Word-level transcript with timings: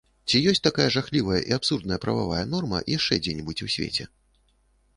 Ці 0.29 0.39
ёсць 0.51 0.61
такая 0.67 0.87
жахлівая 0.95 1.41
і 1.51 1.55
абсурдная 1.59 1.99
прававая 2.05 2.41
норма 2.55 2.79
яшчэ 2.97 3.13
дзе-небудзь 3.27 3.65
у 3.69 3.73
свеце?! 3.75 4.03